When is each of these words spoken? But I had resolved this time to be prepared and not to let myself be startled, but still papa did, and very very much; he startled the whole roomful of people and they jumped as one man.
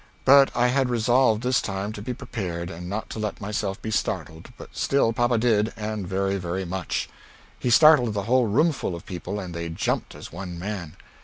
But 0.25 0.49
I 0.55 0.69
had 0.69 0.89
resolved 0.89 1.43
this 1.43 1.61
time 1.61 1.91
to 1.93 2.01
be 2.01 2.11
prepared 2.11 2.71
and 2.71 2.89
not 2.89 3.07
to 3.11 3.19
let 3.19 3.39
myself 3.39 3.79
be 3.83 3.91
startled, 3.91 4.49
but 4.57 4.75
still 4.75 5.13
papa 5.13 5.37
did, 5.37 5.73
and 5.77 6.07
very 6.07 6.37
very 6.39 6.65
much; 6.65 7.07
he 7.59 7.69
startled 7.69 8.15
the 8.15 8.23
whole 8.23 8.47
roomful 8.47 8.95
of 8.95 9.05
people 9.05 9.39
and 9.39 9.53
they 9.53 9.69
jumped 9.69 10.15
as 10.15 10.31
one 10.33 10.57
man. 10.57 10.95